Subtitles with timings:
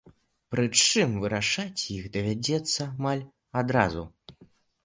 [0.53, 3.23] Прычым вырашаць іх давядзецца амаль
[3.63, 4.03] адразу.